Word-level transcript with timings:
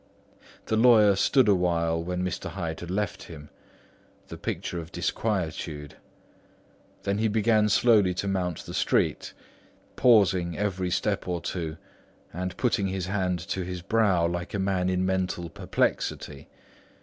The 0.65 0.75
lawyer 0.75 1.15
stood 1.15 1.47
awhile 1.47 2.03
when 2.03 2.23
Mr. 2.23 2.49
Hyde 2.49 2.79
had 2.79 2.89
left 2.89 3.21
him, 3.25 3.51
the 4.29 4.35
picture 4.39 4.79
of 4.79 4.91
disquietude. 4.91 5.93
Then 7.03 7.19
he 7.19 7.27
began 7.27 7.69
slowly 7.69 8.15
to 8.15 8.27
mount 8.27 8.65
the 8.65 8.73
street, 8.73 9.33
pausing 9.95 10.57
every 10.57 10.89
step 10.89 11.27
or 11.27 11.39
two 11.39 11.77
and 12.33 12.57
putting 12.57 12.87
his 12.87 13.05
hand 13.05 13.37
to 13.49 13.61
his 13.63 13.83
brow 13.83 14.25
like 14.25 14.55
a 14.55 14.57
man 14.57 14.89
in 14.89 15.05
mental 15.05 15.51
perplexity. 15.51 16.47